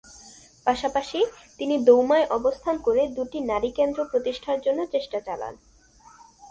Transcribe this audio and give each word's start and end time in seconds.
পাশাপাশি 0.67 1.19
তিনি 1.59 1.75
দৌমায় 1.85 2.25
অবস্থান 2.29 2.75
করে 2.77 3.01
দু'টি 3.07 3.39
নারী 3.41 3.69
কেন্দ্র 3.71 3.99
প্রতিষ্ঠার 4.11 4.59
জন্য 4.61 4.79
চেষ্টা 4.91 5.19
চালান। 5.27 5.53